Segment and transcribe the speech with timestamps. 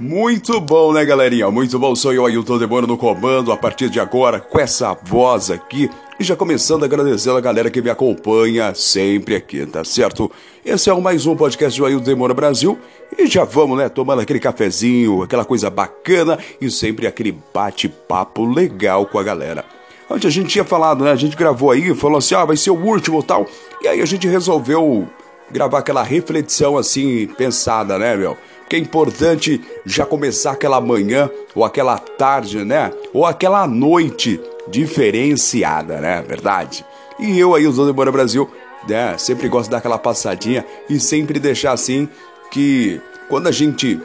[0.00, 1.50] Muito bom, né, galerinha?
[1.50, 1.94] Muito bom.
[1.94, 5.90] Sou eu, Ailton Demora, no comando a partir de agora, com essa voz aqui.
[6.18, 10.32] E já começando agradecendo a galera que me acompanha sempre aqui, tá certo?
[10.64, 12.78] Esse é o mais um podcast do Ailton Demora Brasil.
[13.18, 19.04] E já vamos, né, tomando aquele cafezinho, aquela coisa bacana e sempre aquele bate-papo legal
[19.04, 19.66] com a galera.
[20.10, 21.12] Antes a gente tinha falado, né?
[21.12, 23.46] A gente gravou aí, falou assim, ah, vai ser o último tal.
[23.82, 25.06] E aí a gente resolveu
[25.50, 28.38] gravar aquela reflexão assim, pensada, né, meu?
[28.70, 32.92] Que é importante já começar aquela manhã ou aquela tarde, né?
[33.12, 36.22] Ou aquela noite diferenciada, né?
[36.22, 36.86] Verdade.
[37.18, 38.48] E eu aí, o Zona Embora Brasil,
[38.88, 39.18] né?
[39.18, 42.08] Sempre gosto de dar aquela passadinha e sempre deixar assim
[42.52, 44.00] que quando a gente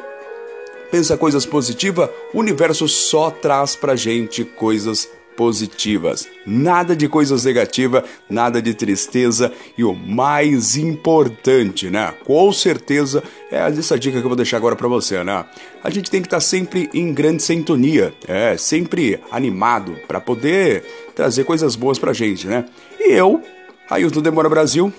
[0.89, 8.03] pensa coisas positivas, o universo só traz pra gente coisas positivas, nada de coisas negativas,
[8.30, 12.13] nada de tristeza e o mais importante, né?
[12.23, 15.45] Com certeza é essa dica que eu vou deixar agora para você, né?
[15.84, 20.84] A gente tem que estar tá sempre em grande sintonia, é, sempre animado para poder
[21.15, 22.65] trazer coisas boas pra gente, né?
[22.99, 23.41] E eu,
[23.90, 24.91] aí o Demora Brasil,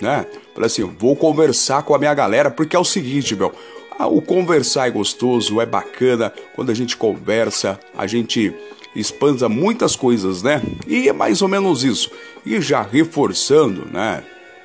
[0.00, 0.26] né?
[0.54, 3.52] Falei assim, vou conversar com a minha galera porque é o seguinte, meu,
[4.00, 6.32] o conversar é gostoso, é bacana.
[6.54, 8.54] Quando a gente conversa, a gente
[8.94, 10.62] expanda muitas coisas, né?
[10.86, 12.10] E é mais ou menos isso.
[12.44, 14.22] E já reforçando, né?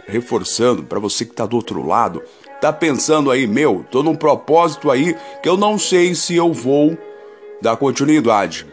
[0.08, 2.22] Reforçando para você que tá do outro lado,
[2.62, 6.98] tá pensando aí, meu, tô num propósito aí que eu não sei se eu vou
[7.62, 8.66] dar continuidade.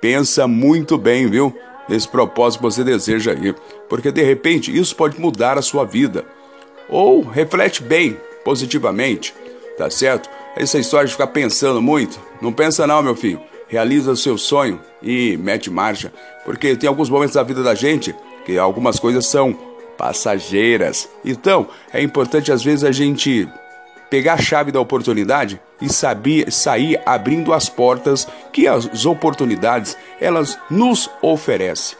[0.00, 1.54] Pensa muito bem, viu?
[1.88, 3.54] Nesse propósito que você deseja aí,
[3.88, 6.24] porque de repente isso pode mudar a sua vida.
[6.88, 9.32] Ou reflete bem, positivamente,
[9.78, 10.28] tá certo?
[10.56, 14.80] Essa história de ficar pensando muito, não pensa não, meu filho realiza o seu sonho
[15.02, 16.12] e mete marcha,
[16.44, 18.14] porque tem alguns momentos da vida da gente
[18.44, 19.52] que algumas coisas são
[19.96, 21.08] passageiras.
[21.24, 23.48] Então, é importante às vezes a gente
[24.10, 30.58] pegar a chave da oportunidade e saber sair abrindo as portas que as oportunidades elas
[30.70, 31.98] nos oferecem.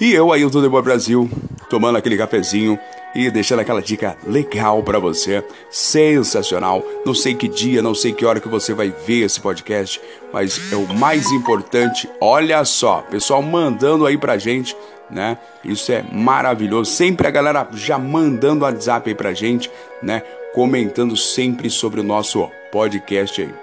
[0.00, 1.30] E eu aí do Boa Brasil,
[1.68, 2.78] tomando aquele cafezinho,
[3.14, 6.82] e deixando aquela dica legal para você, sensacional.
[7.04, 10.00] Não sei que dia, não sei que hora que você vai ver esse podcast,
[10.32, 12.08] mas é o mais importante.
[12.20, 14.76] Olha só, pessoal mandando aí pra gente,
[15.10, 15.36] né?
[15.62, 16.90] Isso é maravilhoso.
[16.90, 19.70] Sempre a galera já mandando WhatsApp aí pra gente,
[20.02, 20.22] né?
[20.54, 23.54] Comentando sempre sobre o nosso podcast aí.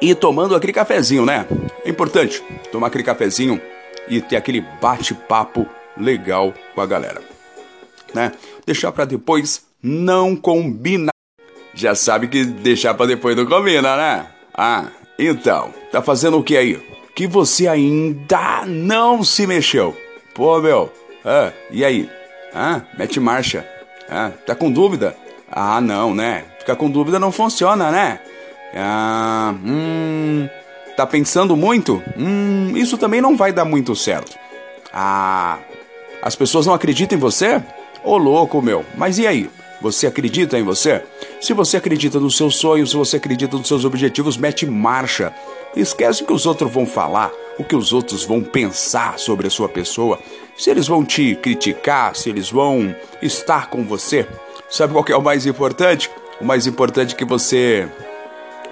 [0.00, 1.46] E tomando aquele cafezinho, né?
[1.84, 3.60] É importante tomar aquele cafezinho
[4.08, 7.22] e ter aquele bate-papo legal com a galera.
[8.14, 8.32] Né?
[8.66, 11.10] Deixar para depois não combina.
[11.74, 14.26] Já sabe que deixar para depois não combina, né?
[14.54, 14.86] Ah,
[15.18, 16.76] então, tá fazendo o que aí?
[17.14, 19.96] Que você ainda não se mexeu.
[20.34, 20.92] Pô, meu,
[21.24, 22.08] ah, e aí?
[22.54, 23.66] Ah, mete marcha.
[24.08, 25.16] Ah, tá com dúvida?
[25.50, 26.44] Ah, não, né?
[26.58, 28.20] Ficar com dúvida não funciona, né?
[28.74, 30.48] Ah, hum,
[30.96, 32.02] tá pensando muito?
[32.16, 34.38] Hum, isso também não vai dar muito certo.
[34.92, 35.58] Ah,
[36.22, 37.60] as pessoas não acreditam em você?
[38.04, 38.86] Ô louco, meu.
[38.96, 39.50] Mas e aí?
[39.80, 41.02] Você acredita em você?
[41.40, 45.34] Se você acredita nos seus sonhos, se você acredita nos seus objetivos, mete marcha.
[45.74, 49.50] Esquece o que os outros vão falar, o que os outros vão pensar sobre a
[49.50, 50.20] sua pessoa.
[50.56, 54.24] Se eles vão te criticar, se eles vão estar com você.
[54.70, 56.08] Sabe qual é o mais importante?
[56.40, 57.88] O mais importante é que você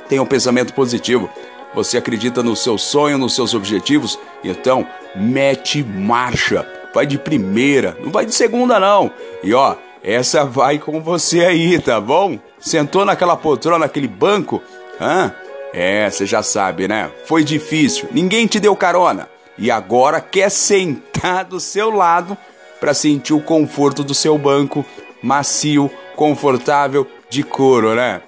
[0.08, 1.28] tenha um pensamento positivo.
[1.74, 4.86] Você acredita no seu sonho, nos seus objetivos, então
[5.16, 9.10] mete marcha vai de primeira, não vai de segunda não.
[9.42, 12.38] E ó, essa vai com você aí, tá bom?
[12.58, 14.62] Sentou naquela poltrona, naquele banco?
[15.00, 15.32] Hã?
[15.72, 17.10] É, você já sabe, né?
[17.26, 19.28] Foi difícil, ninguém te deu carona.
[19.56, 22.36] E agora quer sentar do seu lado
[22.80, 24.84] para sentir o conforto do seu banco
[25.22, 28.22] macio, confortável, de couro, né?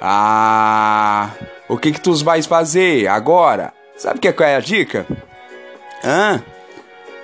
[0.00, 1.30] Ah,
[1.68, 3.72] o que que tu vais fazer agora?
[3.96, 5.06] Sabe que qual é a dica?
[6.04, 6.42] Hã?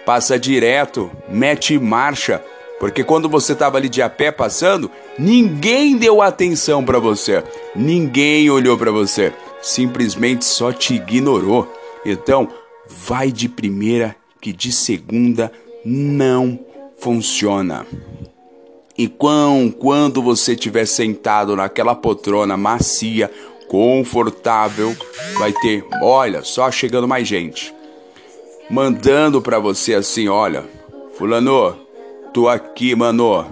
[0.04, 2.42] Passa direto, mete marcha,
[2.78, 7.42] porque quando você estava ali de a pé passando, ninguém deu atenção para você,
[7.76, 11.72] ninguém olhou para você, simplesmente só te ignorou.
[12.04, 12.48] Então,
[12.88, 15.52] vai de primeira que de segunda
[15.84, 16.58] não
[16.98, 17.86] funciona.
[18.98, 23.30] E quão, quando você estiver sentado naquela poltrona macia,
[23.68, 24.94] confortável,
[25.38, 27.72] vai ter, olha, só chegando mais gente
[28.72, 30.64] mandando para você assim, olha,
[31.18, 31.76] fulano,
[32.32, 33.44] tô aqui, mano.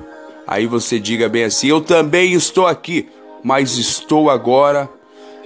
[0.47, 3.07] Aí você diga bem assim, eu também estou aqui,
[3.45, 4.89] mas estou agora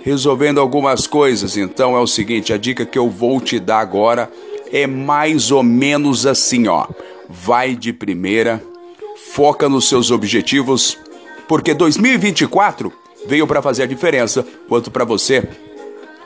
[0.04, 1.56] resolvendo algumas coisas.
[1.56, 4.30] Então é o seguinte, a dica que eu vou te dar agora
[4.72, 6.86] é mais ou menos assim, ó.
[7.28, 8.62] Vai de primeira,
[9.32, 10.96] foca nos seus objetivos,
[11.48, 12.92] porque 2024
[13.26, 15.48] veio para fazer a diferença, quanto para você,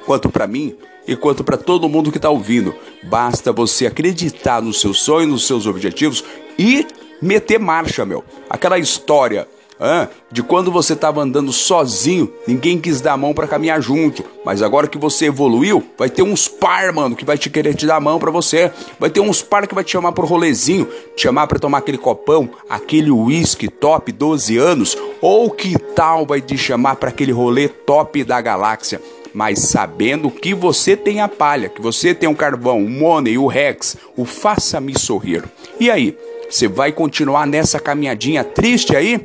[0.09, 0.75] quanto para mim
[1.07, 2.75] e quanto para todo mundo que está ouvindo.
[3.03, 6.25] Basta você acreditar nos seus sonhos, nos seus objetivos
[6.59, 6.87] e
[7.21, 8.25] meter marcha, meu.
[8.49, 9.47] Aquela história
[9.79, 14.25] ah, de quando você estava andando sozinho, ninguém quis dar a mão para caminhar junto.
[14.47, 17.87] Mas agora que você evoluiu, vai ter uns par, mano, que vai te querer te
[17.87, 18.73] dar a mão para você.
[18.99, 21.99] Vai ter uns par que vai te chamar pro rolezinho, te chamar para tomar aquele
[21.99, 27.69] copão, aquele whisky top 12 anos, ou que tal vai te chamar para aquele rolê
[27.69, 29.03] top da galáxia.
[29.39, 33.47] Mas sabendo que você tem a palha, que você tem o carvão, o money, o
[33.47, 35.45] rex, o faça-me sorrir.
[35.79, 36.19] E aí,
[36.51, 39.25] você vai continuar nessa caminhadinha triste aí?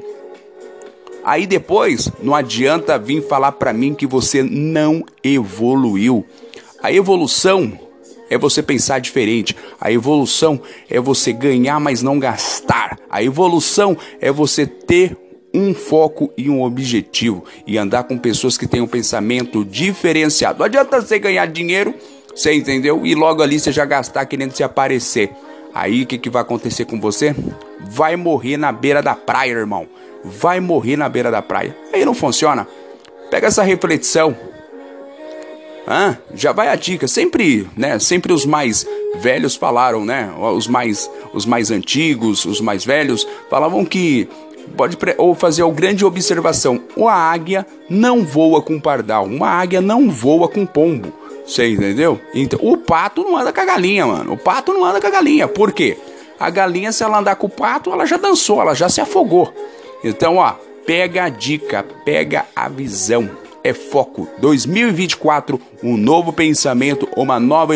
[1.25, 6.23] Aí depois, não adianta vir falar para mim que você não evoluiu.
[6.83, 7.73] A evolução
[8.29, 9.55] é você pensar diferente.
[9.81, 12.99] A evolução é você ganhar, mas não gastar.
[13.09, 15.17] A evolução é você ter
[15.53, 20.59] um foco e um objetivo e andar com pessoas que têm um pensamento diferenciado.
[20.59, 21.93] Não adianta você ganhar dinheiro,
[22.35, 23.05] você entendeu?
[23.05, 25.31] E logo ali você já gastar querendo se aparecer.
[25.73, 27.35] Aí o que, que vai acontecer com você?
[27.79, 29.87] Vai morrer na beira da praia, irmão
[30.23, 31.75] vai morrer na beira da praia.
[31.91, 32.67] Aí não funciona.
[33.29, 34.35] Pega essa reflexão.
[35.85, 37.07] Ah, já vai a dica.
[37.07, 37.99] Sempre, né?
[37.99, 40.33] Sempre os mais velhos falaram, né?
[40.55, 44.29] Os mais, os mais antigos, os mais velhos falavam que
[44.75, 46.81] pode ou fazer uma grande observação.
[47.07, 49.25] A águia não voa com pardal.
[49.25, 51.13] Uma águia não voa com pombo.
[51.45, 52.19] Você entendeu?
[52.33, 54.33] Então, o pato não anda com a galinha, mano.
[54.33, 55.47] O pato não anda com a galinha.
[55.47, 55.97] Por quê?
[56.39, 59.53] A galinha, se ela andar com o pato, ela já dançou, ela já se afogou.
[60.03, 60.53] Então, ó,
[60.85, 63.29] pega a dica, pega a visão.
[63.63, 67.73] É foco 2024, um novo pensamento, uma nova,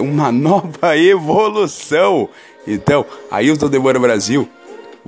[0.00, 2.30] uma nova evolução.
[2.66, 4.48] Então, Ailton Demora Brasil,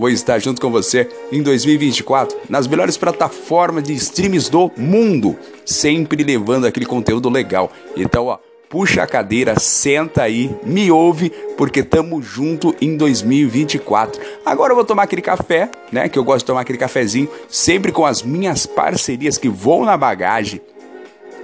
[0.01, 6.25] vou estar junto com você em 2024 nas melhores plataformas de streams do mundo, sempre
[6.25, 7.71] levando aquele conteúdo legal.
[7.95, 8.39] Então, ó,
[8.71, 14.21] puxa a cadeira, senta aí, me ouve, porque tamo junto em 2024.
[14.45, 16.09] Agora eu vou tomar aquele café, né?
[16.09, 19.99] Que eu gosto de tomar aquele cafezinho, sempre com as minhas parcerias que vão na
[19.99, 20.63] bagagem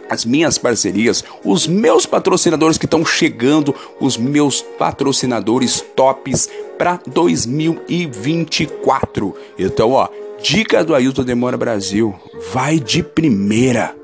[0.08, 9.34] as minhas parcerias, os meus patrocinadores que estão chegando, os meus patrocinadores tops para 2024.
[9.58, 10.08] Então, ó,
[10.42, 12.14] dica do Ailton Demora Brasil:
[12.52, 13.96] vai de primeira,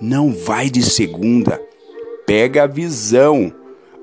[0.00, 1.60] não vai de segunda
[2.26, 3.52] pega a visão.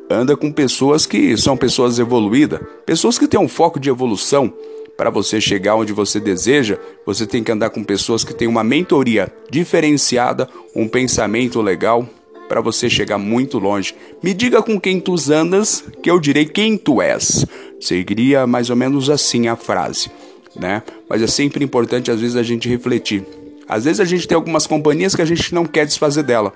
[0.09, 4.51] Anda com pessoas que são pessoas evoluídas, pessoas que têm um foco de evolução.
[4.97, 8.63] Para você chegar onde você deseja, você tem que andar com pessoas que têm uma
[8.63, 12.07] mentoria diferenciada, um pensamento legal,
[12.49, 13.95] para você chegar muito longe.
[14.21, 17.45] Me diga com quem tu andas, que eu direi quem tu és.
[17.79, 20.11] Seguiria mais ou menos assim a frase,
[20.53, 20.83] né?
[21.07, 23.23] Mas é sempre importante às vezes a gente refletir.
[23.67, 26.51] Às vezes a gente tem algumas companhias que a gente não quer desfazer dela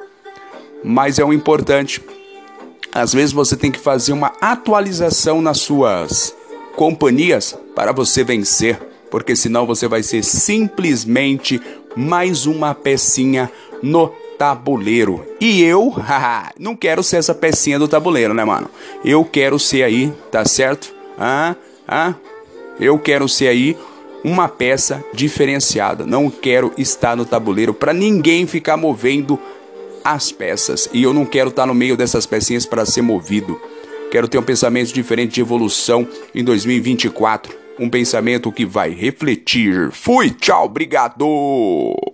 [0.83, 2.01] mas é o importante.
[2.91, 6.35] Às vezes você tem que fazer uma atualização nas suas
[6.75, 8.79] companhias para você vencer,
[9.09, 11.61] porque senão você vai ser simplesmente
[11.95, 13.49] mais uma pecinha
[13.81, 14.11] no
[14.43, 15.25] tabuleiro.
[15.39, 18.69] E eu, haha, não quero ser essa pecinha do tabuleiro, né, mano?
[19.05, 20.93] Eu quero ser aí, tá certo?
[21.17, 21.55] Ah,
[21.87, 22.13] ah,
[22.77, 23.77] eu quero ser aí
[24.21, 26.05] uma peça diferenciada.
[26.05, 29.39] Não quero estar no tabuleiro para ninguém ficar movendo
[30.03, 30.89] as peças.
[30.91, 33.57] E eu não quero estar no meio dessas pecinhas para ser movido.
[34.11, 37.55] Quero ter um pensamento diferente de evolução em 2024.
[37.79, 39.89] Um pensamento que vai refletir.
[39.91, 42.12] Fui, tchau, obrigado!